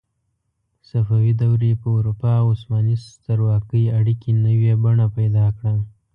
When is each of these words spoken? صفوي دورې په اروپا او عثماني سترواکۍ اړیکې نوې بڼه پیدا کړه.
صفوي 0.89 1.31
دورې 1.41 1.71
په 1.81 1.87
اروپا 1.97 2.31
او 2.41 2.47
عثماني 2.55 2.95
سترواکۍ 3.13 3.83
اړیکې 3.99 4.29
نوې 4.45 4.73
بڼه 4.83 5.05
پیدا 5.17 5.45
کړه. 5.57 5.73